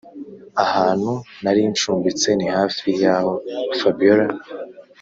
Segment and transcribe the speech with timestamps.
[0.63, 1.11] ahantu
[1.43, 3.33] narincumbitse nihafi yaho
[3.79, 4.25] fabiora